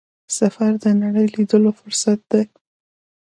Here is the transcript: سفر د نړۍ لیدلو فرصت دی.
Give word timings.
سفر 0.37 0.71
د 0.83 0.85
نړۍ 1.01 1.27
لیدلو 1.35 1.69
فرصت 1.79 2.19
دی. 2.31 2.43